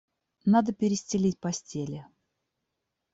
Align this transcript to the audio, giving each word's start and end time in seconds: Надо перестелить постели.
Надо 0.45 0.73
перестелить 0.73 1.37
постели. 1.39 2.07